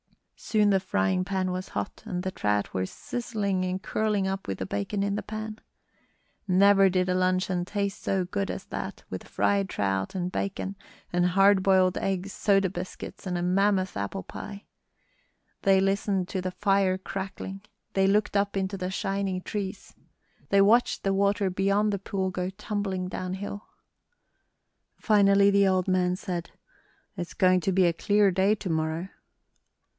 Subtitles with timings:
[0.35, 4.57] Soon the frying pan was hot, and the trout were sizzling and curling up with
[4.57, 5.59] the bacon in the pan.
[6.47, 10.75] Never did a luncheon taste so good as that, with fried trout and bacon,
[11.13, 14.65] and hard boiled eggs, soda biscuits, and a mammoth apple pie.
[15.61, 17.61] They listened to the fire crackling;
[17.93, 19.93] they looked up into the shining trees;
[20.49, 23.67] they watched the water beyond the pool go tumbling downhill.
[24.97, 26.49] Finally the old man said,
[27.15, 29.09] "It's going to be a clear day to morrow."